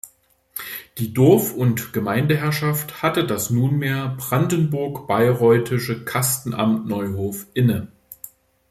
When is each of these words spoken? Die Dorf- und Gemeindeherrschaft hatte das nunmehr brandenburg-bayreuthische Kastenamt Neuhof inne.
Die 0.97 1.13
Dorf- 1.13 1.53
und 1.53 1.93
Gemeindeherrschaft 1.93 3.03
hatte 3.03 3.23
das 3.27 3.51
nunmehr 3.51 4.07
brandenburg-bayreuthische 4.17 6.05
Kastenamt 6.05 6.87
Neuhof 6.87 7.45
inne. 7.53 7.91